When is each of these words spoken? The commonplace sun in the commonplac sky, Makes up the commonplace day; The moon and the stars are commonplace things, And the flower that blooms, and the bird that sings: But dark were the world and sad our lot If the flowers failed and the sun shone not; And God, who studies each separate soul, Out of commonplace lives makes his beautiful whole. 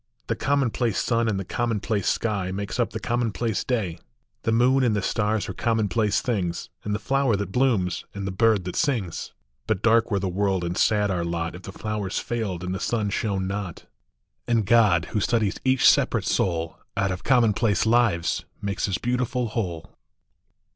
The 0.25 0.35
commonplace 0.35 0.97
sun 0.97 1.27
in 1.27 1.37
the 1.37 1.45
commonplac 1.45 2.03
sky, 2.05 2.51
Makes 2.51 2.79
up 2.79 2.89
the 2.89 2.99
commonplace 2.99 3.63
day; 3.63 3.99
The 4.41 4.51
moon 4.51 4.83
and 4.83 4.95
the 4.95 5.01
stars 5.03 5.47
are 5.47 5.53
commonplace 5.53 6.21
things, 6.21 6.69
And 6.83 6.95
the 6.95 6.99
flower 6.99 7.35
that 7.35 7.51
blooms, 7.51 8.03
and 8.15 8.25
the 8.25 8.31
bird 8.31 8.63
that 8.65 8.75
sings: 8.75 9.31
But 9.67 9.83
dark 9.83 10.09
were 10.09 10.17
the 10.17 10.27
world 10.27 10.63
and 10.63 10.75
sad 10.75 11.11
our 11.11 11.23
lot 11.23 11.53
If 11.53 11.61
the 11.61 11.71
flowers 11.71 12.17
failed 12.17 12.63
and 12.63 12.73
the 12.73 12.79
sun 12.79 13.11
shone 13.11 13.45
not; 13.45 13.85
And 14.47 14.65
God, 14.65 15.05
who 15.13 15.19
studies 15.19 15.59
each 15.63 15.87
separate 15.87 16.25
soul, 16.25 16.79
Out 16.97 17.11
of 17.11 17.23
commonplace 17.23 17.85
lives 17.85 18.45
makes 18.59 18.87
his 18.87 18.97
beautiful 18.97 19.49
whole. 19.49 19.91